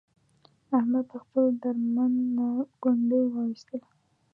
[0.77, 2.47] احمد له خپل درمند نه
[2.81, 3.87] ګونډی و ایستلا.